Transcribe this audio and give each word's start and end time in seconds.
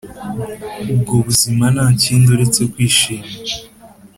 ubwo 0.93 1.13
buzima 1.25 1.65
ntakindi 1.73 2.27
uretse 2.35 2.61
kwishima 2.71 3.29